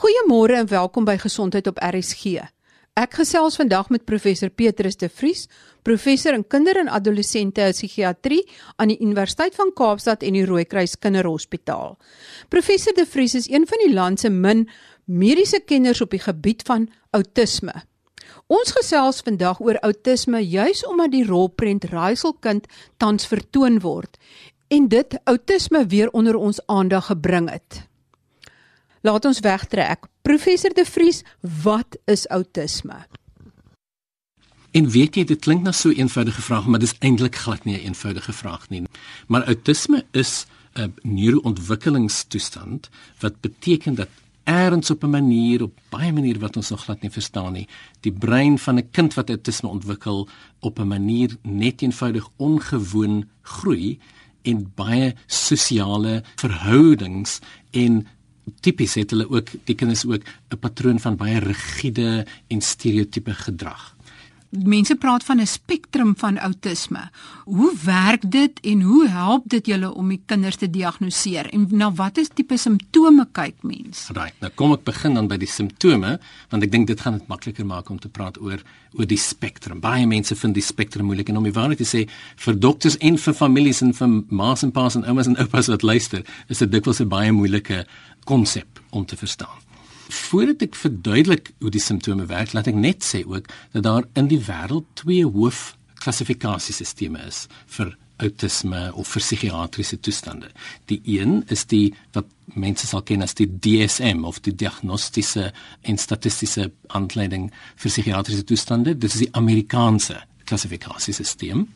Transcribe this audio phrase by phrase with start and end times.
[0.00, 2.40] Goeiemôre en welkom by Gesondheid op RSG.
[2.96, 5.42] Ek gesels vandag met professor Petrus De Vries,
[5.84, 8.40] professor in kinder- en adolessente psigiatrie
[8.80, 11.98] aan die Universiteit van Kaapstad en die Rooikruis Kinderhospitaal.
[12.48, 14.70] Professor De Vries is een van die land se min
[15.04, 17.76] mediese kenners op die gebied van outisme.
[18.48, 24.16] Ons gesels vandag oor outisme juis omdat die rolprent Raaiselkind tans vertoon word
[24.72, 27.89] en dit outisme weer onder ons aandag gebring het.
[29.00, 30.04] Laat ons wegtrek.
[30.22, 31.22] Professor De Vries,
[31.62, 33.06] wat is outisme?
[34.76, 37.76] En weet jy, dit klink na so 'n eenvoudige vraag, maar dis eintlik glad nie
[37.76, 38.82] 'n eenvoudige vraag nie.
[39.26, 44.08] Maar outisme is 'n neuroontwikkelingstoestand wat beteken dat
[44.44, 47.68] ergens op 'n manier, op baie maniere wat ons nog glad nie verstaan nie,
[48.00, 50.28] die brein van 'n kind wat outisme ontwikkel
[50.58, 53.98] op 'n manier net eenvoudig ongewoon groei
[54.42, 57.38] en baie sosiale verhoudings
[57.70, 58.06] en
[58.60, 63.94] tipies het hulle ook die kinders ook 'n patroon van baie rigiede en stereotipe gedrag.
[64.50, 67.10] Mense praat van 'n spektrum van outisme.
[67.44, 71.92] Hoe werk dit en hoe help dit julle om die kinders te diagnoseer en na
[71.92, 74.08] watter tipe simptome kyk mens?
[74.12, 74.34] Right.
[74.40, 77.66] Nou kom ek begin dan by die simptome want ek dink dit gaan dit makliker
[77.66, 78.62] maak om te praat oor
[78.98, 79.80] oor die spektrum.
[79.80, 83.18] Baie mense vind die spektrum moeilik en om die waarheid te sê vir dokters en
[83.18, 86.72] vir families en vir ma's en pa's en oumas en oupas wat luister, is dit
[86.72, 87.86] dikwels 'n baie moeilike
[88.24, 89.58] konsep om te verstaan.
[90.10, 94.30] Voordat ek verduidelik hoe die simptome werk, laat ek net sê ook dat daar in
[94.30, 97.44] die wêreld twee hoof klassifikasiesisteme is
[97.76, 100.50] vir outisme of vir psigiatriese toestande.
[100.90, 105.50] Die een is die wat mense sal ken as die DSM of die diagnostiese
[105.88, 108.96] en statistiese aanleiding vir psigiatriese toestande.
[108.96, 110.18] Dit is die Amerikaanse
[110.50, 111.68] klassifikasiesisteem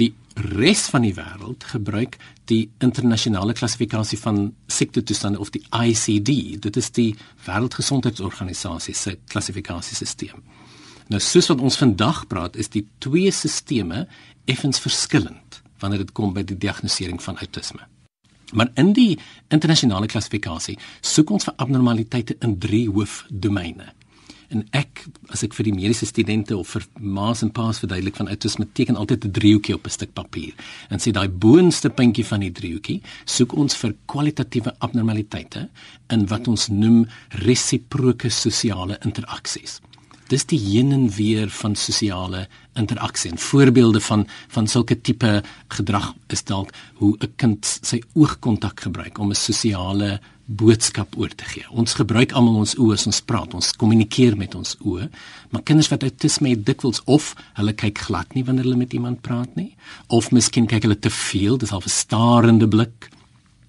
[0.00, 0.10] die
[0.54, 2.16] res van die wêreld gebruik
[2.50, 6.60] die internasionale klassifikasie van siektetoestande of die ICD.
[6.64, 7.12] Dit is die
[7.46, 10.42] Wêreldgesondheidsorganisasie se klassifikasiesisteem.
[11.10, 14.06] Nou soos wat ons vandag praat, is die twee sisteme
[14.50, 17.86] effens verskillend wanneer dit kom by die diagnostisering van outisme.
[18.52, 19.14] Maar in die
[19.54, 23.92] internasionale klassifikasie soek ons vir abnormaliteite in drie hoofdomeine
[24.50, 25.04] en ek
[25.40, 28.98] as ek vir die mediese studente of vir ma's en pa's verduidelik van outisme teken
[29.00, 30.52] altyd 'n driehoekie op 'n stuk papier.
[30.90, 35.68] En sê daai boonste puntjie van die driehoekie soek ons vir kwalitatiewe abnormaliteite
[36.10, 39.80] in wat ons noem resiproke sosiale interaksies.
[40.28, 43.30] Dis die heen en weer van sosiale interaksie.
[43.30, 49.18] En voorbeelde van van sulke tipe gedrag is dalk hoe 'n kind sy oogkontak gebruik
[49.18, 51.66] om 'n sosiale boodskap oor te gee.
[51.70, 53.52] Ons gebruik almal ons oë as ons praat.
[53.54, 55.06] Ons kommunikeer met ons oë.
[55.54, 59.22] Maar kinders wat outisme het dikwels of hulle kyk glad nie wanneer hulle met iemand
[59.22, 59.70] praat nie,
[60.08, 63.10] of miskien kyk hulle te veel, dis al 'n starende blik.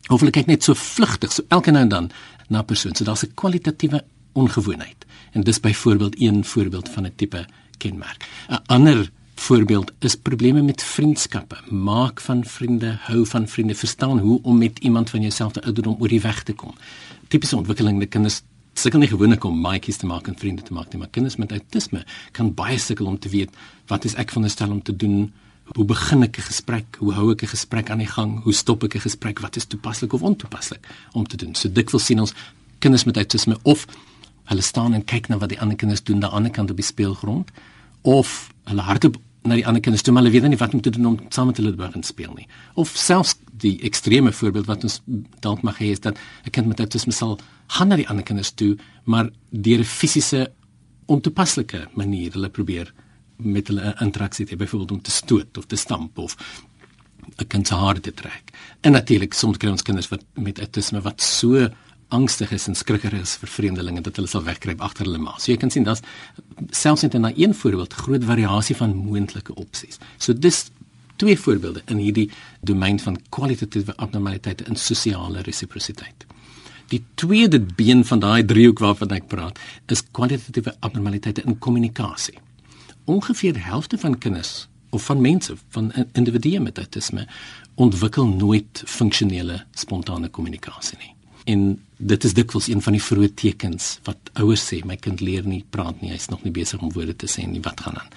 [0.09, 2.12] Of hulle kyk net so vlugtig, so elke nou en dan
[2.50, 2.96] na 'n persoon.
[2.96, 4.03] So daar's 'n kwalitatiewe
[4.34, 5.06] ongewoonheid.
[5.34, 7.46] En dis byvoorbeeld een voorbeeld van 'n tipe
[7.78, 8.25] kenmerk.
[8.50, 11.57] 'n Ander Voorbeeld is probleme met vriendskappe.
[11.69, 16.07] Maak van vriende, hou van vriende, verstaan hoe om met iemand van jouselfde ouderdom oor
[16.07, 16.75] die weg te kom.
[17.28, 18.44] Tipiese ontwikkeling die kinders
[18.78, 21.56] sukkel nie gewoonlik om maatjies te maak en vriende te maak nie, maar kinders met
[21.57, 22.03] autisme
[22.38, 23.57] kan baie sukkel om te weet
[23.90, 25.34] wat is ek veronderstel om te doen?
[25.73, 27.02] Hoe begin ek 'n gesprek?
[27.02, 28.44] Hoe hou ek 'n gesprek aan die gang?
[28.44, 29.40] Hoe stop ek 'n gesprek?
[29.40, 31.56] Wat is toepaslik of ontoepaslik om te doen?
[31.56, 32.34] So dikwels sien ons
[32.79, 33.88] kinders met autisme of
[34.44, 36.75] hulle staan en kyk na wat die ander kinders doen aan die ander kant op
[36.75, 37.50] die speelgrond
[38.02, 40.94] of hulle hardloop na die ander kinders toe maar hulle weet nie wat om te
[40.94, 42.47] doen om saam met hulle te begin speel nie.
[42.74, 45.02] Of selfs die ekstreme voorbeeld wat ons
[45.41, 48.52] dalk mag hê is dat 'n kind met autisme sal gaan na die ander kinders
[48.52, 50.52] toe, maar deur 'n fisiese
[51.06, 52.94] ontoepaslike manier hulle probeer
[53.38, 56.35] met hulle interaksie te byvoorbeeld om te stoot of te stamp of
[57.38, 58.52] 'n kind se hare te trek.
[58.81, 61.69] En natuurlik soms kry ons kinders wat met autisme wat so
[62.11, 65.38] angstig is en skrikker is vir vreemdelinge dat hulle sal wegkruip agter hulle ma.
[65.39, 66.03] So jy kan sien daar's
[66.72, 69.99] selfs net in 'n een voorbeeld groot variasie van moontlike opsies.
[70.17, 70.69] So dis
[71.16, 72.29] twee voorbeelde in hierdie
[72.61, 76.25] domein van kwalitatiewe abnormaliteite in sosiale resiprositeit.
[76.88, 82.37] Die tweede been van daai driehoek waarvan ek praat, is kwalitatiewe abnormaliteite in kommunikasie.
[83.05, 87.28] Ongeveer die helfte van kinders of van mense van individue met autisme
[87.75, 91.16] ontwikkel nooit funksionele spontane kommunikasie nie.
[91.46, 95.46] En dit is dikwels een van die vroeë tekens wat ouers sê my kind leer
[95.46, 98.09] nie praat nie, hy's nog nie besig om woorde te sê nie, wat gaan aan?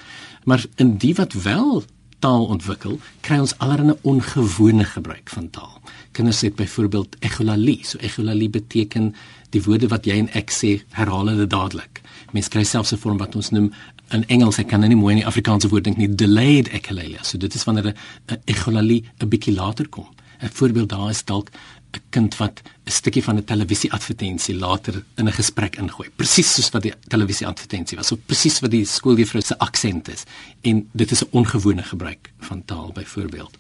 [0.45, 1.85] Maar in die wat wel
[2.25, 5.81] taal ontwikkel, kry ons allerlei ongewone gebruik van taal.
[6.17, 7.81] Kinders sê byvoorbeeld echolalie.
[7.85, 9.13] So echolalie beteken
[9.53, 12.01] die woorde wat jy en ek sê, herhaal dit dadelik.
[12.33, 13.73] Mens kry selfs 'n vorm wat ons noem
[14.13, 17.23] in Engels, ek kan nou nie mooi in die Afrikaanse woord dink nie, delayed echolalia.
[17.23, 17.95] So dit is wanneer
[18.29, 20.07] 'n echolalie 'n bietjie later kom.
[20.43, 21.51] 'n Voorbeeld daar is dalk
[21.97, 26.09] 'n kind wat 'n stukkie van 'n televisieadvertensie later in 'n gesprek ingooi.
[26.17, 30.25] Presies soos wat die televisieadvertensie was, of presies wat die skooljuffrou se aksent is.
[30.63, 33.57] En dit is 'n ongewone gebruik van taal byvoorbeeld.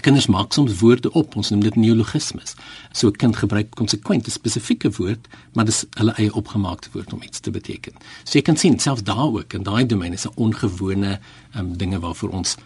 [0.00, 2.54] Kinders maak soms woorde op, ons noem dit neologismes.
[2.92, 7.22] So 'n kind gebruik konsekwent 'n spesifieke woord, maar dis hulle eie opgemaakte woord om
[7.22, 7.92] iets te beteken.
[8.24, 11.20] So jy kan sien selfs daar ook in daai domein is 'n ongewone
[11.56, 12.56] um, dinge waarvoor ons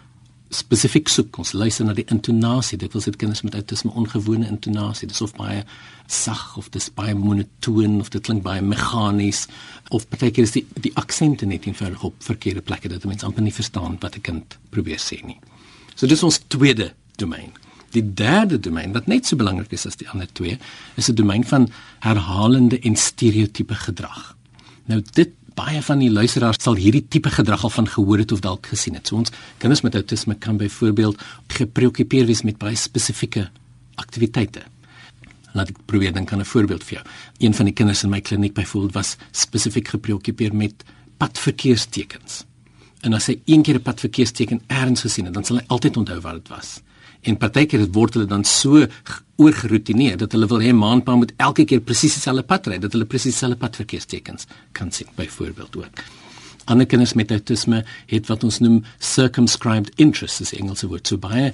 [0.49, 2.77] spesifiek soek ons luister na die intonasie.
[2.81, 5.07] Dit wil sê kinders met outisme ongewone intonasie.
[5.09, 5.61] Dis of baie
[6.09, 9.45] sag of dis baie monotoon of dit klink baie meganies
[9.93, 13.53] of partykeer is die die aksente net eenvoudig op verkeerde plekke dat mense amper nie
[13.53, 15.39] verstaan wat 'n kind probeer sê nie.
[15.95, 17.53] So dis ons tweede domein.
[17.91, 20.57] Die derde domein wat net so belangrik is as die ander twee
[20.95, 21.69] is 'n domein van
[21.99, 24.35] herhalende en stereotipe gedrag.
[24.85, 25.29] Nou dit
[25.59, 28.95] baie van die luisteraars sal hierdie tipe gedrag al van gehoor het of dalk gesien
[28.95, 29.09] het.
[29.09, 31.19] So ons kinders met outisme kan byvoorbeeld
[31.59, 33.49] gepreokkupeer wees met baie spesifieke
[33.99, 34.63] aktiwiteite.
[35.57, 37.05] Laat ek probeer dan kan 'n voorbeeld vir jou.
[37.39, 40.83] Een van die kinders in my kliniek byvoorbeeld was spesifiek gepreokkupeer met
[41.17, 42.45] padverkeerstekens.
[43.01, 46.19] En as hy een keer 'n padverkeersteken ergens gesien het, dan sal hy altyd onthou
[46.21, 46.81] wat dit was.
[47.21, 48.85] En partykeer word hulle dan so
[49.35, 53.05] oorgeroutineer dat hulle wil hê maandpa moet elke keer presies dieselfde pad ry, dat hulle
[53.05, 56.03] presies dieselfde pad verkeerstekens kan sien byvoorbeeld ook.
[56.69, 57.79] Ander kinders met autisme
[58.11, 61.49] het wat ons noem circumscribed interests, is Engelse woord, so baie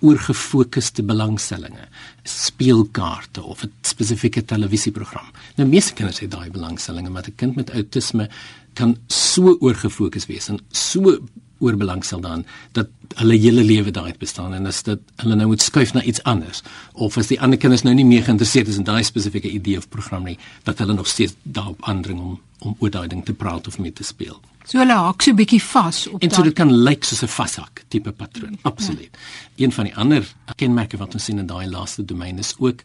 [0.00, 1.88] oorgefokusde belangstellings,
[2.22, 5.26] speelkaarte of 'n spesifieke televisieprogram.
[5.56, 8.28] Nou meeste kinders het daai belangstellings, maar 'n kind met autisme
[8.74, 11.18] kan so oorgefokus wees en so
[11.62, 12.88] oor belangstel dan dat
[13.20, 16.62] hulle hele lewe daai bestaan en as dit hulle nou moet skuif na iets anders
[16.92, 19.88] of as die ander kinders nou nie meer geïnteresseerd is in daai spesifieke idee of
[19.88, 20.38] program nie
[20.68, 23.92] dat hulle nog steeds daarop aandring om om oor daai ding te praat of mee
[23.92, 24.38] te speel.
[24.64, 27.28] So hulle hak so 'n bietjie vas op En so dit kan lyk soos 'n
[27.28, 28.58] vashak tipe patroon.
[28.62, 29.12] Absoluut.
[29.12, 29.64] Ja.
[29.64, 32.80] Een van die ander kenmerke wat ons sien in daai laaste domein is ook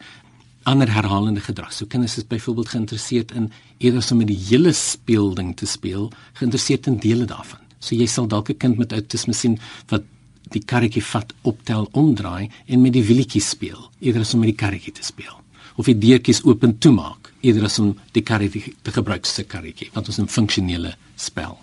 [0.64, 1.74] ander herhalende gedrag.
[1.74, 6.88] So kinders is byvoorbeeld geïnteresseerd in eerder om met die hele speelding te speel, geïnteresseerd
[6.88, 7.60] in dele daarvan.
[7.80, 10.04] So jy sal dalk 'n kind met outisme sien wat
[10.50, 14.66] die karretjie vat, optel, omdraai en met die wielietjie speel, eerder as om met die
[14.66, 15.36] karretjie te speel.
[15.76, 19.90] Of die deurtjies oop en toemaak, eerder as om die karretjie te gebruik 'n karretjie,
[19.94, 21.60] want ons 'n funksionele spel.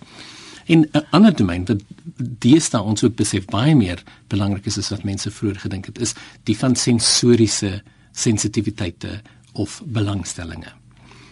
[0.67, 1.81] En 'n ander domein wat
[2.39, 6.13] deesdae ons ook besef baie meer belangrik is as wat mense vroeër gedink het, is
[6.43, 7.81] die van sensoriese
[8.17, 9.21] sensitiwiteite
[9.53, 10.73] of belangstellings.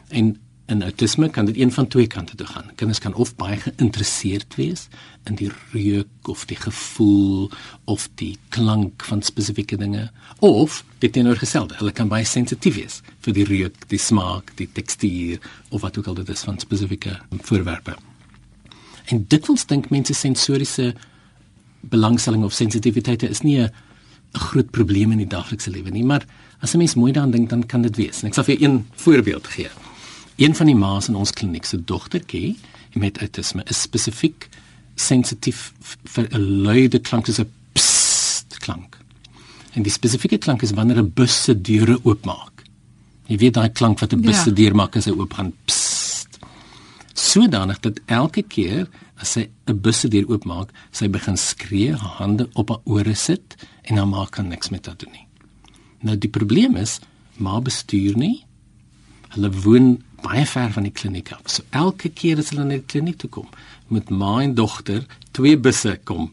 [0.08, 0.36] En
[0.66, 2.72] in autisme kan dit een van twee kante toe gaan.
[2.76, 4.88] Kinders kan of baie geïnteresseerd wees
[5.24, 7.52] in die reuk of die gevoel
[7.84, 10.10] of die klank van spesifieke dinge
[10.40, 11.78] of dit teenoorgestelde.
[11.78, 15.38] Hulle kan baie sensitief wees vir die reuk, die smaak, die tekstuur
[15.70, 17.96] of wat ook al dit is van spesifieke voorwerpe.
[19.06, 20.96] En dikwels dink mense sensoriese
[21.82, 23.72] belangstelling of sensitiwiteit is nie 'n
[24.40, 26.26] groot probleem in die daaglikse lewe nie, maar
[26.60, 28.22] as 'n mens mooi daaraan dink, dan kan dit wees.
[28.22, 29.70] En ek sal vir een voorbeeld gee.
[30.36, 32.58] Een van die ma's in ons kliniek se dogtertjie
[32.94, 34.50] met autisme is spesifiek
[34.96, 35.74] sensitief
[36.04, 38.98] vir 'n luide klank soos 'n psst klank.
[39.74, 42.64] En die spesifieke klank is wanneer 'n bus se deure oopmaak.
[43.28, 44.56] Jy weet daai klank wat 'n bus se ja.
[44.56, 45.54] deur maak as hy oop gaan.
[45.66, 45.95] Psst.
[47.16, 52.18] Sodanig dat elke keer as sy 'n bus se deur oopmaak, sy begin skree, haar
[52.20, 55.28] hande op haar ore sit en haar ma kan niks met dit doen nie.
[56.00, 57.00] Nou die probleem is,
[57.38, 58.44] ma bestuur nie.
[59.30, 61.42] Hulle woon baie ver van die kliniek af.
[61.46, 63.48] So elke keer as hulle na die kliniek toe kom,
[63.88, 66.32] moet en dogter twee busse kom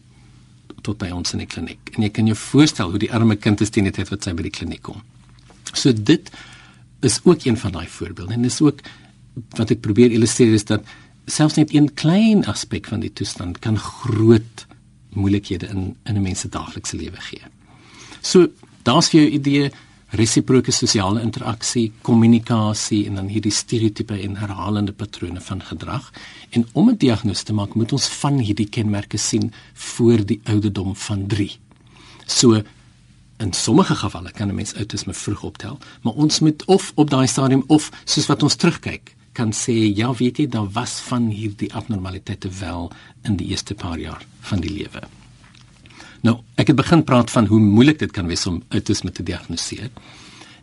[0.83, 1.92] tot by ons in die kliniek.
[1.95, 4.33] En jy kan jou voorstel hoe die arme kind is teen die tyd wat sy
[4.33, 5.02] by die kliniek kom.
[5.73, 6.30] So dit
[7.02, 8.83] is ook een van daai voorbeelde en dis ook
[9.56, 10.84] wat ek probeer illustreer is dat
[11.26, 14.66] selfs net een klein aspek van die toestand kan groot
[15.12, 17.42] moeilikhede in in 'n mens se daaglikse lewe gee.
[18.20, 18.48] So
[18.82, 19.70] daar's vir jou idee
[20.10, 26.12] resiproke sosiale interaksie, kommunikasie en dan hierdie stereotipe en herhalende patrone van gedrag.
[26.50, 30.96] En om 'n diagnose te maak, moet ons van hierdie kenmerke sien voor die ouderdom
[30.96, 31.58] van 3.
[32.26, 32.62] So
[33.38, 37.26] in sommige gevalle kan 'n mens outisme vroeg optel, maar ons moet of op daai
[37.26, 41.72] stadium of soos wat ons terugkyk kan sê ja, weet jy, daar was van hierdie
[41.72, 42.90] abnormaliteite wel
[43.24, 45.02] in die eerste paar jaar van die lewe.
[46.22, 49.90] Nou, ek het begin praat van hoe moeilik dit kan wees om autisme te diagnoseer.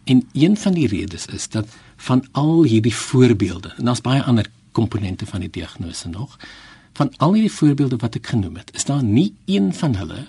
[0.09, 4.47] En een van die redes is dat van al hierdie voorbeelde, en daar's baie ander
[4.71, 6.37] komponente van die diagnose nog,
[6.93, 10.27] van al hierdie voorbeelde wat ek genoem het, is daar nie een van hulle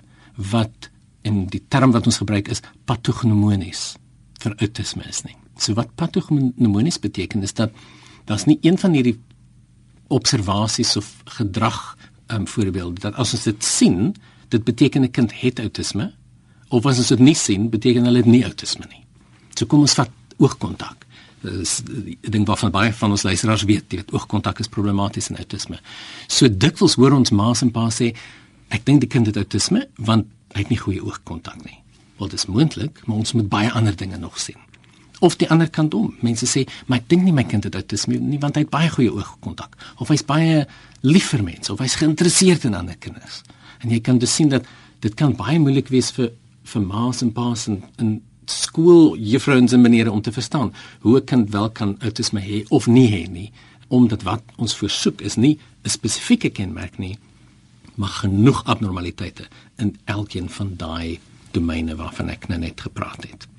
[0.51, 0.91] wat
[1.23, 3.95] in die term wat ons gebruik is patognomonies
[4.41, 5.37] vir autisme is nie.
[5.61, 7.75] So wat patognomonies beteken is dat
[8.31, 9.19] daar's nie een van hierdie
[10.11, 11.97] observasies of gedrag
[12.31, 14.15] um, voorbeelde dat as ons dit sien
[14.49, 16.13] dit beteken 'n kind het outisme
[16.69, 19.05] of as ons dit nie sien beteken hulle het nie outisme nie.
[19.55, 21.07] So kom ons vat oogkontak.
[21.43, 21.83] Dis
[22.23, 25.79] ek dink waarvan baie van ons luisteraars weet, jy weet oogkontak is problematies in autisme.
[26.29, 28.15] So dikwels hoor ons ma's en pa's sê
[28.69, 31.79] ek dink die kind het autisme want hy het nie goeie oogkontak nie.
[32.19, 34.70] Wel dis moontlik, maar ons moet baie ander dinge nog sien.
[35.21, 36.15] Of die ander kant om.
[36.21, 38.89] Mense sê, "Maar ek dink nie my kind het autisme nie want hy het baie
[38.89, 40.67] goeie oogkontak of hy's baie
[41.01, 43.43] lief vir mense of hy's geïnteresseerd in ander kinders."
[43.81, 44.65] En jy kan dus sien dat
[45.01, 46.33] dit kan baie moeilik wees vir
[46.65, 51.25] vir ma's en pa's en, en skool juffrouens en menere om te verstaan hoe 'n
[51.25, 53.53] kind wel kan autisme hê of nie hê nie,
[53.89, 57.19] omdat wat ons versoek is nie 'n spesifieke kenmerk nie,
[57.95, 61.19] maar genoeg abnormaliteite in elkeen van daai
[61.51, 63.50] domeine waarvan ek nou net gepraat het.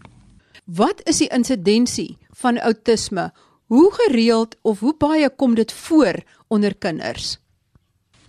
[0.71, 3.31] Wat is die insidensie van outisme?
[3.65, 7.39] Hoe gereeld of hoe baie kom dit voor onder kinders?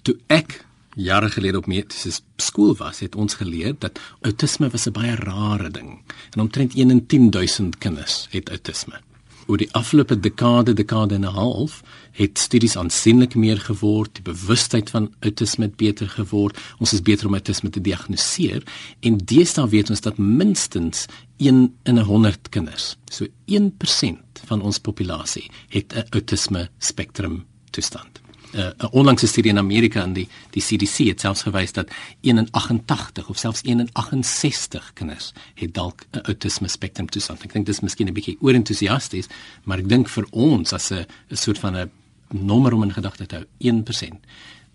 [0.03, 0.65] Toe ek
[0.99, 2.11] jare gelede op mediese
[2.43, 6.03] skool was, het ons geleer dat outisme was 'n baie rare ding.
[6.35, 9.01] En omtrent 1 in 10000 kinders het outisme.
[9.47, 11.83] Oor die afgelope dekade, dekade en 'n half,
[12.13, 16.59] het studies aansienlik meer geword, die bewustheid van outisme het beter geword.
[16.79, 18.63] Ons is beter om outisme te diagnoseer
[19.01, 21.07] en deesdae weet ons dat minstens
[21.37, 28.22] 1 in 100 kinders, so 1% van ons populasie het 'n outisme spektrum toestand.
[28.53, 31.91] 'n uh, onlangse studie in Amerika in die die CDC het selfs gewys dat
[32.21, 37.43] 1 in 88 of selfs 1 in 68 kinders het dalk 'n autisme spektrum toestand.
[37.43, 39.27] Ek dink dis miskien 'n bietjie oorentoesiasties,
[39.65, 41.91] maar ek dink vir ons as 'n 'n soort van 'n
[42.29, 44.21] nommer om in gedagte te hou, 1%.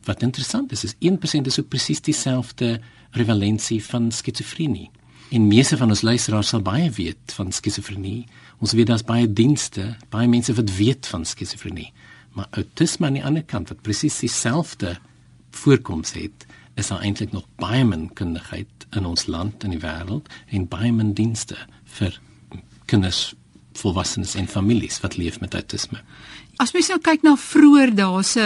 [0.03, 2.81] Wat interessant is, is 1% is ook presies dieselfde
[3.11, 4.89] prevalensie van skizofrenie.
[5.29, 8.25] En meeste van ons luisteraars sal baie weet van skizofrenie.
[8.63, 11.91] Ons weet daar's baie dienste, baie mense wat weet van skizofrenie.
[12.37, 14.97] Maar autisme aan die ander kant wat presies dieselfde
[15.57, 16.45] voorkoms het,
[16.77, 20.91] is daar eintlik nog baie min kundigheid in ons land en die wêreld en baie
[20.93, 21.57] min dienste
[21.97, 22.19] vir
[22.85, 23.33] kinders,
[23.77, 26.03] volwassenes en families wat leef met autisme.
[26.61, 28.45] As mens nou kyk na vroeër dae se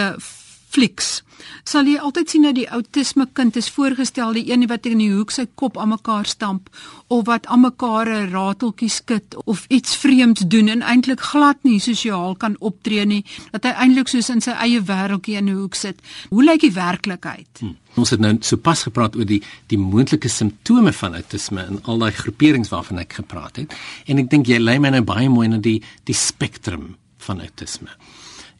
[0.72, 1.20] flieks.
[1.64, 5.10] Sal jy altyd sien dat die outisme kind is voorgestel die een wat in die
[5.12, 6.68] hoek sy kop aan mekaar stamp
[7.08, 11.80] of wat aan mekaar 'n rateltjie skud of iets vreemds doen en eintlik glad nie
[11.80, 15.74] sosiaal kan optree nie, dat hy eintlik soos in sy eie wêreldjie in 'n hoek
[15.74, 16.00] sit.
[16.30, 17.58] Hoe lyk die werklikheid?
[17.58, 17.76] Hmm.
[17.94, 22.12] Ons het nou sopas gepraat oor die die moontlike simptome van outisme en al daai
[22.12, 23.74] groeperings waarvan ek gepraat het
[24.06, 27.88] en ek dink jy lei my nou baie mooi na die die spektrum van outisme.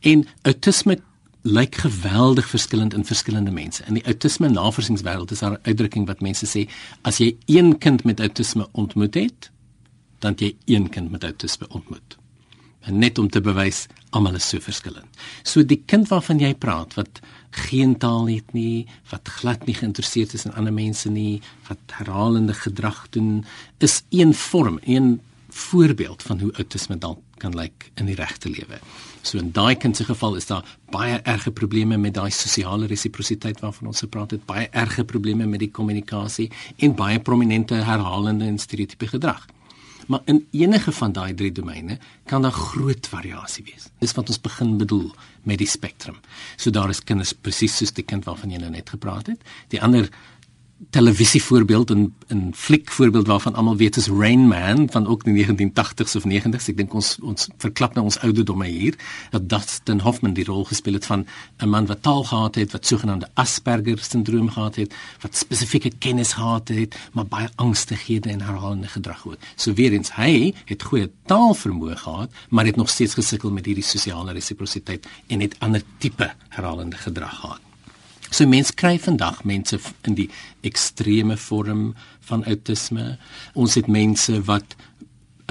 [0.01, 0.99] En outisme
[1.43, 3.85] lyk geweldig verskillend in verskillende mense.
[3.87, 6.69] In die outisme navorsingswêreld is daar 'n uitdrukking wat mense sê
[7.03, 9.51] as jy een kind met outisme ontmoet het,
[10.19, 12.17] dan jy een kind met outisme ontmoet.
[12.81, 15.09] En net om te bewys almal is so verskillend.
[15.43, 17.21] So die kind waarvan jy praat wat
[17.51, 22.55] geen taal het nie, wat glad nie geïnteresseerd is in ander mense nie, wat herhalende
[22.55, 23.45] gedrag doen,
[23.79, 28.79] is een vorm, een voorbeeld van hoe outisme dalk kan lyk in die regte lewe.
[29.23, 33.63] So in daai kind se geval is daar baie erge probleme met daai sosiale resiprositeit
[33.63, 38.59] waarvan ons gepraat het, baie erge probleme met die kommunikasie en baie prominente herhalende en
[38.59, 39.47] stereotipe gedrag.
[40.07, 43.87] Maar in enige van daai drie domeine kan daar groot variasie wees.
[44.03, 45.13] Dis wat ons begin bedoel
[45.47, 46.19] met die spektrum.
[46.57, 49.47] So daar is kinders presies soos die kind waarvan jy nou net gepraat het.
[49.71, 50.11] Die ander
[50.91, 55.33] televisie voorbeeld en 'n fliek voorbeeld waarvan almal weet is Rain Man van ook die
[55.33, 56.69] 1980s of 90s.
[56.69, 58.95] Ek dink ons ons verklap nou ons ouderdomme hier
[59.31, 61.27] dat Dustin Hoffman die rol gespeel het van
[61.59, 66.33] 'n man wat taal gehad het, wat sogenaamde Asperger sindroom gehad het, wat spesifieke kennis
[66.33, 69.37] gehad het, maar baie angstighede en herhalende gedrag ook.
[69.57, 73.85] So weer eens hy het goeie taalvermoë gehad, maar het nog steeds gesukkel met hierdie
[73.85, 77.72] sosiale resiprositeit en het ander tipe herhalende gedrag gehad.
[78.33, 79.77] So mense kry vandag mense
[80.09, 80.31] in die
[80.65, 81.91] ekstreme vorm
[82.29, 83.19] van outisme.
[83.53, 84.77] Ons het mense wat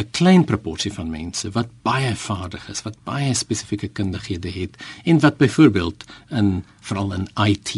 [0.02, 5.20] 'n klein proporsie van mense wat baie vaardig is, wat baie spesifieke kundighede het en
[5.20, 7.76] wat byvoorbeeld in veral in IT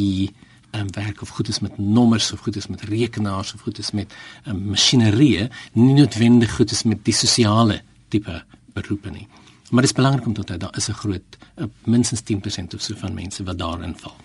[0.72, 3.91] en werk of goed is met nommers of goed is met rekenaars of goed is
[3.91, 4.13] met
[4.48, 8.43] um, masjinerie, nie noodwendig goed is met die sosiale tipe
[8.74, 9.27] beroepe nie.
[9.69, 12.81] Maar dit is belangrik om te onthou daar is 'n groot uh, minstens 10% of
[12.81, 14.15] so van mense wat daarin val.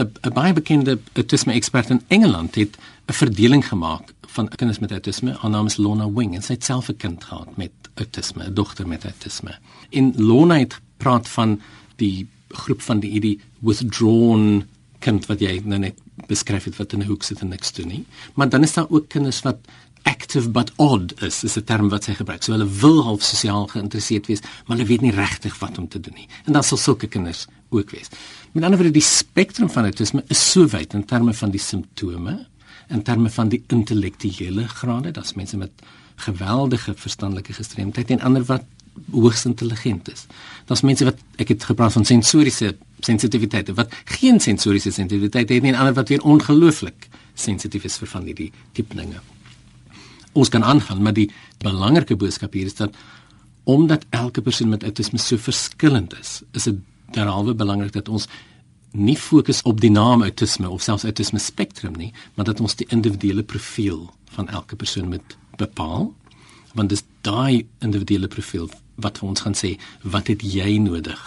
[0.00, 2.76] 'n baie bekende autisme ekspert in Engeland het
[3.06, 5.36] 'n verdeling gemaak van kinders met autisme.
[5.40, 8.54] Haar naam is Lona Wing en sy het self 'n kind gehad met autisme, 'n
[8.54, 9.58] dogter met autisme.
[9.88, 11.60] In Lona het praat van
[11.96, 14.64] die groep van die hierdie withdrawn
[14.98, 15.94] kind wat jy nou net
[16.28, 18.04] beskryf het wat in 'n hoek sit en niks doen nie.
[18.34, 19.58] Maar dan is daar ook kinders wat
[20.02, 22.42] active but odd is, is 'n term wat sy gebruik.
[22.42, 26.00] So hulle wil half sosiaal geïnteresseerd wees, maar hulle weet nie regtig wat om te
[26.00, 26.28] doen nie.
[26.44, 28.08] En dan sal sulke kinders ook wees.
[28.52, 32.46] Met ander woorde die spektrum van autisme is so wyd in terme van die simptome,
[32.88, 35.70] in terme van die intellektuele grade, dat's mense met
[36.16, 38.64] geweldige verstandelike gestremdheid en ander wat
[39.10, 40.26] hoogs intelligent is.
[40.66, 45.72] Daar's mense wat ek het gepraat van sensoriese sensitiwiteite wat geen sensoriese sensitiwiteit het nie
[45.72, 49.22] en ander wat weer ongelooflik sensitief is vir van hierdie tipe dinge.
[50.32, 52.94] Ons kan aangaan, maar die belangrike boodskap hier is dat
[53.64, 56.78] omdat elke persoon met autisme so verskillend is, is dit
[57.14, 58.28] derhalwe belangrik dat ons
[58.90, 62.86] nie fokus op die naam autisme of selfs autisme spektrum nie, maar dat ons die
[62.90, 66.10] individuele profiel van elke persoon moet bepaal
[66.74, 68.70] want dis daai individuele profiel
[69.02, 69.74] wat vir ons gaan sê
[70.14, 71.20] wat het jy nodig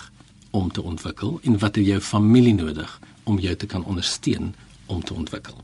[0.55, 4.53] om te ontwikkel en wat het jou familie nodig om jou te kan ondersteun
[4.85, 5.55] om te ontwikkel.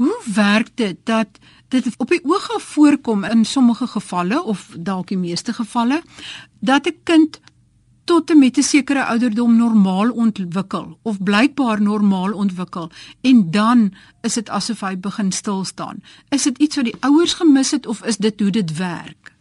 [0.00, 1.28] Hoe werk dit dat
[1.68, 6.02] dit op die oog af voorkom in sommige gevalle of dalk die meeste gevalle
[6.60, 7.40] dat 'n kind
[8.04, 12.90] tot en met 'n sekere ouderdom normaal ontwikkel of blykbaar normaal ontwikkel
[13.20, 16.02] en dan is dit asof hy begin stil staan.
[16.28, 19.34] Is dit iets wat die ouers gemis het of is dit hoe dit werk?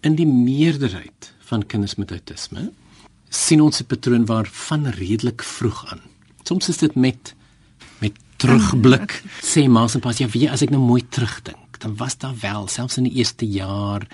[0.00, 2.70] In die meerderheid van kinders met autisme
[3.28, 6.00] sien ons 'n patroon waar van redelik vroeg aan.
[6.42, 7.34] Soms is dit met
[8.38, 12.36] terugblik, sê ma's en pa's ja, wie as ek nou mooi terugdink, dan was daar
[12.40, 14.06] wel selfs in die eerste jaar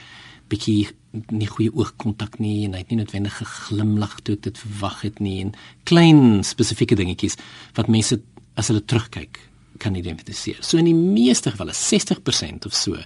[0.52, 0.90] bietjie
[1.32, 5.38] nie goeie oogkontak nie en hy het nie noodwendig geglimlag toe dit verwag het nie
[5.44, 5.54] en
[5.88, 7.38] klein spesifieke dingetjies
[7.78, 8.18] wat mense
[8.58, 9.40] as hulle terugkyk
[9.82, 10.60] kan identifiseer.
[10.62, 12.98] So in die meeste gevalle 60% of so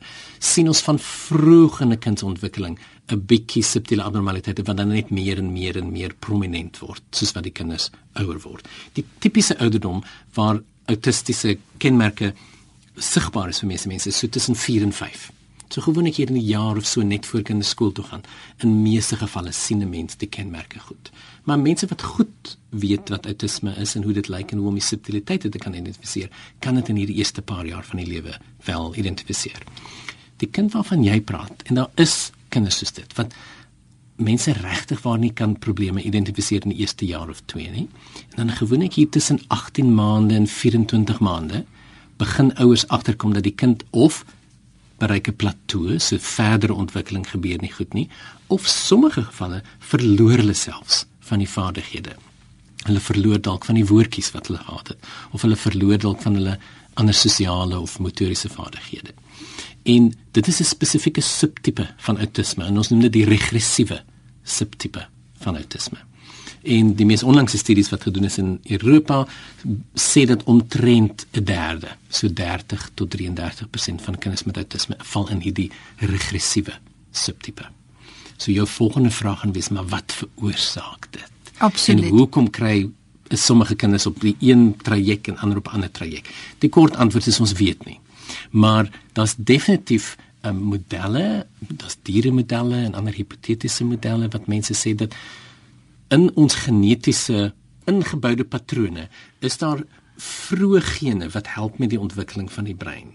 [0.44, 2.78] sien ons van vroeg in 'n kind se ontwikkeling
[3.10, 7.32] 'n bietjie subtiele abnormaliteite wat dan net meer en meer en meer prominent word soos
[7.32, 8.68] wat die kinders ouer word.
[8.92, 10.02] Die tipiese ouderdom
[10.34, 12.32] waar autistiese kenmerke
[12.96, 15.28] sigbaar is vir meeste mense so tussen 4 en 5.
[15.68, 18.22] So gewoonlik hier in 'n jaar of so net voor kinders skool toe gaan.
[18.58, 21.10] In meeste gevalle sien 'n mens die kenmerke goed.
[21.44, 24.74] Maar mense wat goed weet wat autisme is en hoe dit lyk en hoe om
[24.74, 26.28] die subtiliteite te kan identifiseer,
[26.58, 29.62] kan dit in hierdie eerste paar jaar van die lewe wel identifiseer.
[30.36, 33.34] Die kind waarvan jy praat en daar is kinders soos dit wat
[34.18, 37.88] mense regtig waar nie kan probleme identifiseer in die eerste jaar of 2 nie.
[38.34, 41.64] En dan gewoonlik hier tussen 18 maande en 24 maande
[42.18, 44.24] begin ouers agterkom dat die kind of
[44.98, 48.08] bereik 'n plateau, so verdere ontwikkeling gebeur nie goed nie,
[48.46, 52.16] of sommige gevalle verloor hulle selfs van die vaardighede.
[52.82, 56.34] Hulle verloor dalk van die woordjies wat hulle gehad het, of hulle verloor dalk van
[56.34, 56.58] hulle
[56.94, 59.14] ander sosiale of motoriese vaardighede.
[59.88, 64.02] En dit is 'n spesifieke subtipe van autisme en ons noem dit die regressiewe
[64.44, 65.06] subtipe
[65.38, 65.98] van autisme
[66.68, 69.22] en die mees onlangse studies wat gedoen is in Europa
[69.94, 75.40] sê dat omtrent 'n derde, so 30 tot 33% van kinders met autisme val in
[75.40, 76.72] hierdie regressiewe
[77.10, 77.64] subtipe.
[78.36, 81.30] So jou volgende vraag gaan wees maar wat veroorsaak dit?
[81.58, 82.04] Absoluut.
[82.04, 82.90] En hoekom kry
[83.28, 86.28] sommige kinders op die een traject en ander op 'n ander traject?
[86.58, 88.00] Die kort antwoord is ons weet nie.
[88.50, 95.14] Maar daar's definitief um, modelle, daar's dieremodelle en ander hipotetiese modelle wat mense sê dat
[96.14, 97.52] in ons genetiese
[97.88, 99.08] ingeboude patrone
[99.44, 99.84] is daar
[100.18, 103.14] vroeë gene wat help met die ontwikkeling van die brein.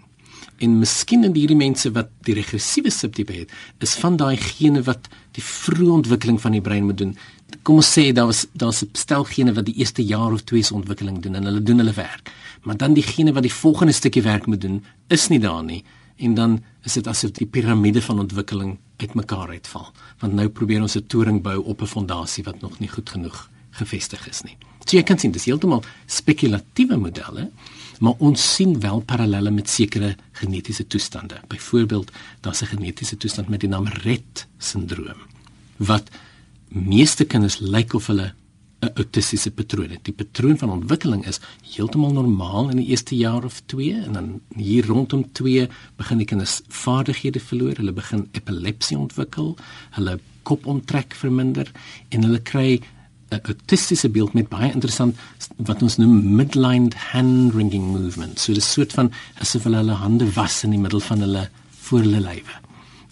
[0.64, 3.52] En miskien in hierdie mense wat die regressiewe subtipe het,
[3.84, 7.18] is van daai gene wat die vroeë ontwikkeling van die brein moet doen.
[7.62, 10.64] Kom ons sê daar was daar's 'n stel gene wat die eerste jaar of twee
[10.64, 12.32] se ontwikkeling doen en hulle doen hulle werk.
[12.64, 15.84] Maar dan die gene wat die volgende stukkie werk moet doen, is nie daar nie
[16.18, 20.96] en dan is dit asof die piramide van ontwikkeling uitmekaar uitval want nou probeer ons
[20.96, 24.58] 'n toring bou op 'n fondasie wat nog nie goed genoeg gevestig is nie.
[24.86, 27.50] So jy kan sien dis heeltemal spekulatiewe modelle,
[28.00, 31.40] maar ons sien wel parallelle met sekere genetiese toestande.
[31.48, 32.12] Byvoorbeeld,
[32.42, 35.22] daar's 'n genetiese toestand met die naam Rett sindroom
[35.78, 36.10] wat
[36.74, 38.34] meeste kinders lyk of hulle
[38.84, 40.04] 'n autistiese patroon het.
[40.04, 41.40] Die patroon van ontwikkeling is
[41.76, 46.28] heeltemal normaal in die eerste jaar of 2 en dan hier rondom 2 begin die
[46.28, 49.56] kinders vaardighede verloor, hulle begin epilepsie ontwikkel,
[49.92, 51.72] hulle kop omtrek verminder
[52.10, 52.82] en hulle kry
[53.32, 55.16] 'n autistiese beeld met baie interessant
[55.58, 58.40] wat ons noem midline hand wringing movement.
[58.40, 62.00] So 'n soort van asof hulle hulle hande was in die middel van hulle voor
[62.00, 62.63] hulle lywe.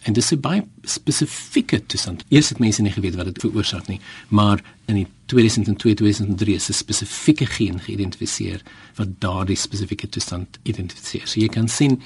[0.02, 2.24] En dis 'n baie spesifieke toestand.
[2.28, 6.74] Eers het mense nie geweet wat dit veroorsaak nie, maar in die 2002-2003 is 'n
[6.74, 8.62] spesifieke geen geïdentifiseer
[8.96, 11.28] wat daardie spesifieke toestand identifiseer.
[11.28, 12.02] So jy kan sien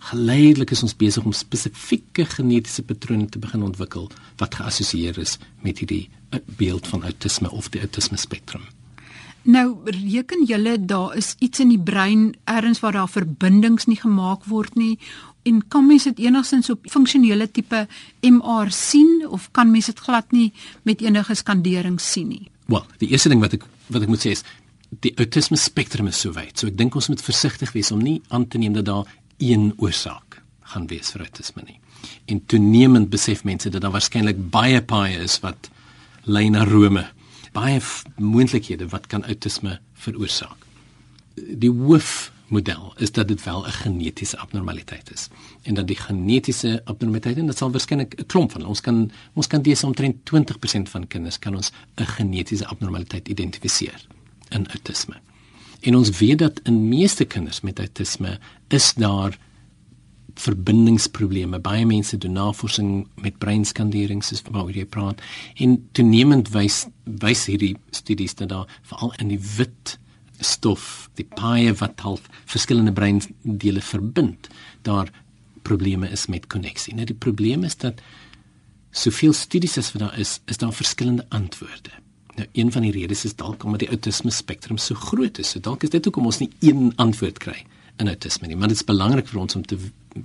[0.00, 5.78] geleidelik is ons besig om spesifieke genetiese patrone te begin ontwikkel wat geassosieer is met
[5.78, 8.62] hierdie eh, beeld van autisme of die autisme spektrum.
[9.42, 14.44] Nou reken julle daar is iets in die brein ergens waar daar verbindings nie gemaak
[14.44, 14.98] word nie
[15.48, 17.86] en kan mens dit enigstens op funksionele tipe
[18.20, 20.50] MR sien of kan mens dit glad nie
[20.82, 22.50] met enige skandering sien nie?
[22.66, 24.44] Wel, die eerste ding wat ek wat ek moet sê is
[25.02, 26.56] die autisme spektrum is so wyd.
[26.58, 29.08] So ek dink ons moet versigtig wees om nie aan te neem dat daar
[29.40, 30.40] een oorsaak
[30.74, 31.78] gaan wees vir autisme nie.
[32.30, 35.70] En toenemend besef mense dat daar waarskynlik baie paaie is wat
[36.24, 37.06] lei na Rome.
[37.52, 37.80] Baie
[38.16, 40.66] moontlikhede wat kan outisme veroorsaak.
[41.34, 45.28] Die hoof model is dat dit wel 'n genetiese abnormaliteit is
[45.62, 49.46] en dat die genetiese abnormaliteit en dit sal waarskynlik 'n klomp van ons kan ons
[49.46, 54.06] kan dis omtrent 20% van kinders kan ons 'n genetiese abnormaliteit identifiseer
[54.48, 55.14] in autisme.
[55.80, 59.38] En ons weet dat in meeste kinders met autisme is daar
[60.40, 61.60] verbindingsprobleme.
[61.62, 65.20] Baie mense doen navorsing met breinskanderings soos waaroor jy praat
[65.60, 66.86] en toenemend wys
[67.20, 69.96] wys hierdie studies dat daar veral in die wit
[70.40, 74.48] stof, die paaie wat half verskillende breindele verbind,
[74.88, 75.10] daar
[75.62, 76.94] probleme is met koneksie.
[76.96, 78.00] Nou die probleem is dat
[78.90, 81.92] soveel studies as wat daar is, is daar verskillende antwoorde.
[82.38, 85.52] Nou een van die redes is dalk omdat die autisme spektrum so groot is.
[85.52, 87.58] So dalk is dit hoekom ons nie een antwoord kry
[88.00, 89.76] in autisme nie, maar dit is belangrik vir ons om te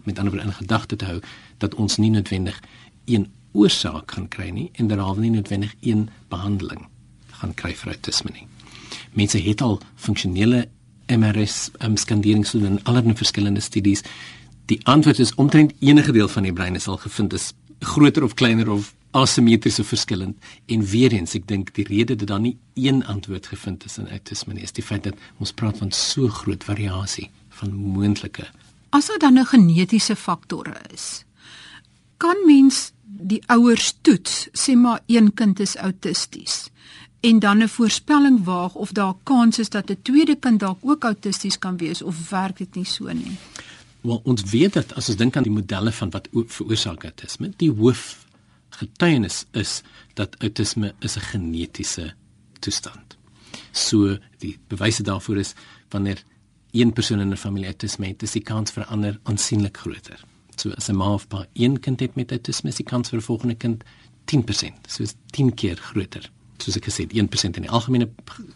[0.04, 1.19] met ander woorde in gedagte te hou
[1.58, 2.62] dat ons nie noodwendig
[3.06, 6.88] een oorsaak gaan kry nie en daarom nie noodwendig een behandeling
[7.41, 8.48] gaan kry vir autisme nie
[9.15, 10.67] mense het al funksionele
[11.08, 14.02] MRS um, skanderings gedoen in allerlei verskillende studies.
[14.65, 18.34] Die antwoord is omtrent enige deel van die brein is al gevind is groter of
[18.34, 20.38] kleiner of asimetries of verskillend.
[20.65, 24.10] En weer eens, ek dink die rede dat daar nie een antwoord gevind is in
[24.10, 28.50] autisme is die feit dat ons praat van so groot variasie van moontlike.
[28.95, 31.25] As daar dan 'n genetiese faktor is,
[32.17, 36.69] kan mens die ouers toets, sê maar een kind is autisties
[37.19, 41.03] en dan 'n voorspelling waag of daar kans is dat 'n tweede kind dalk ook
[41.03, 43.38] autisties kan wees of werk dit nie so nie.
[44.01, 47.71] Wel ons weet dat as ons dink aan die modelle van wat veroorsaak autisme, die
[47.71, 48.25] hoof
[48.69, 49.81] getuienis is
[50.13, 52.13] dat autisme is 'n genetiese
[52.60, 53.17] toestand.
[53.71, 55.53] So die bewyse daarvoor is
[55.89, 56.23] wanneer
[56.75, 60.19] een persoon in 'n familie autisme het, is die kans vir ander aansienlik groter.
[60.55, 63.19] So as 'n ma of pa een kind het met autisme, is die kans vir
[63.19, 63.83] 'n volgende kind
[64.25, 66.31] 10%, so is 10 keer groter.
[66.57, 68.09] Soos ek gesê het 1% in die algemene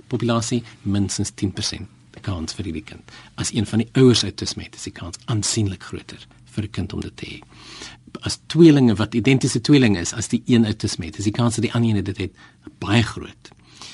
[0.08, 3.12] populasie minstens 10% die kans vir die kind.
[3.36, 6.94] As een van die ouers autisme het is die kans aansienlik groter vir 'n kind
[6.94, 7.42] om dit te hê
[8.22, 11.74] as tweelinge wat identiese tweelinge is as die een het is die kans dat die
[11.74, 12.32] ander een dit het.
[12.80, 13.52] Baie groot.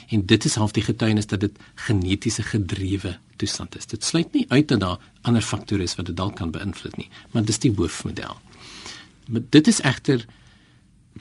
[0.10, 3.86] En dit is half die getuienis dat dit genetiese gedrewe toestand is.
[3.86, 7.10] Dit sluit nie uit dat daar ander faktore is wat dit dalk kan beïnvloed nie
[7.32, 8.38] maar dis die hoofmodel.
[9.28, 10.26] Maar dit is egter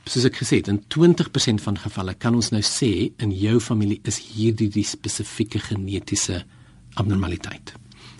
[0.03, 2.91] soos ek gesê het, in 20% van gevalle kan ons nou sê
[3.23, 6.43] in jou familie is hierdie die spesifieke genetiese
[6.99, 7.73] abnormaliteit.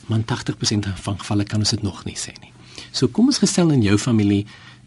[0.07, 2.54] Maar in 80% van gevalle kan ons dit nog nie sê nie.
[2.95, 4.45] So kom ons gestel in jou familie,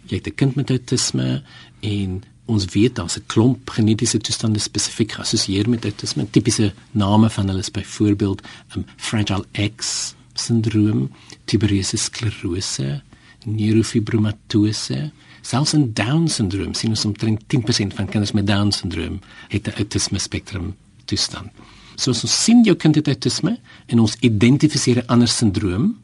[0.08, 1.42] jy het 'n kind met autisme
[1.80, 6.26] en ons weet daar's 'n klomp genetiese toestande spesifiek geassosieer met autisme.
[6.30, 8.42] Tipiese name van hulle is byvoorbeeld
[8.76, 9.44] um, Fragile
[9.76, 11.10] X syndroom,
[11.44, 13.02] tuberose sklerose,
[13.44, 15.10] neurofibromatose,
[15.42, 19.76] Selfs in Down syndroom sien ons omtrent 10% van kinders met Down syndroom het 'n
[19.76, 21.50] autisme spektrum toestand.
[21.96, 25.96] So as ons sien jou kind het autisme en ons identifiseer 'n ander syndroom,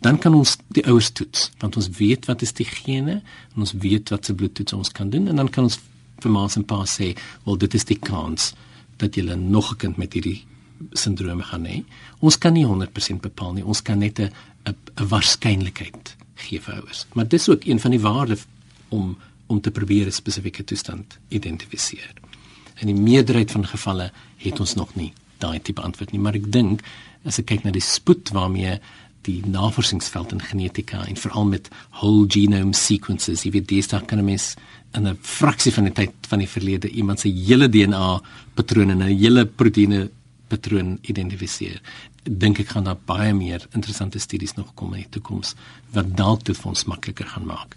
[0.00, 3.20] dan kan ons die ouers toets want ons weet wat is die gene
[3.54, 5.78] en ons weet wat se bloedtoets ons kan doen en dan kan ons
[6.20, 8.54] vir ma's en pa's sê, "Wel dit is die kans
[8.98, 10.44] dat jy nog 'n kind met hierdie
[10.92, 11.84] sindrome gaan hê."
[12.20, 13.64] Ons kan nie 100% bepaal nie.
[13.64, 14.30] Ons kan net 'n
[14.66, 17.06] 'n waarskynlikheid gee vir ouers.
[17.14, 18.46] Maar dis ook een van die waardes
[18.88, 22.12] om om te probeer 'n spesifieke toestand identifiseer.
[22.80, 26.52] In die meerderheid van gevalle het ons nog nie daai tipe antwoord nie, maar ek
[26.52, 26.82] dink
[27.24, 28.80] as ek kyk na die spoed waarmee
[29.22, 31.68] die navorsingsveld in genetika en veral met
[32.00, 34.54] whole genome sequences, jy weet dis daar kan 'n mens
[34.94, 38.20] in 'n fraksie van die tyd van die verlede iemand se hele DNA
[38.54, 40.10] patrone en 'n hele proteïene
[40.48, 41.80] patroon identifiseer.
[42.22, 45.54] Dink ek gaan daar baie meer interessante studies nog kom in die toekoms
[45.92, 47.76] wat dalk dit vir ons makliker gaan maak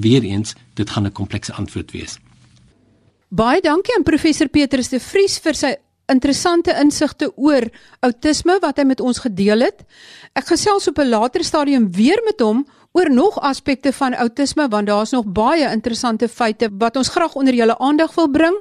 [0.00, 2.18] weer eens dit gaan 'n komplekse antwoord wees.
[3.28, 5.76] Baie dankie aan professor Petrus de Vries vir sy
[6.08, 7.62] interessante insigte oor
[8.00, 9.84] outisme wat hy met ons gedeel het.
[10.32, 14.86] Ek gesels op 'n later stadium weer met hom oor nog aspekte van outisme want
[14.86, 18.56] daar's nog baie interessante feite wat ons graag onder julle aandag wil bring.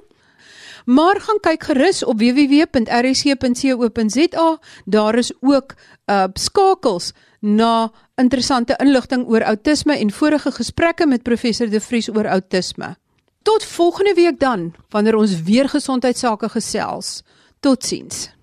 [0.85, 3.37] Maar gaan kyk gerus op www.rsc.co.za.
[4.85, 5.73] Daar is ook
[6.05, 12.27] uh skakels na interessante inligting oor outisme en vorige gesprekke met professor De Vries oor
[12.27, 12.95] outisme.
[13.41, 17.23] Tot volgende week dan, wanneer ons weer gesondheidsake gesels.
[17.61, 18.36] Totsiens.